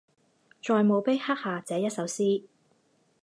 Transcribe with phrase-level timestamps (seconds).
[0.63, 2.43] 在墓碑刻下这一首诗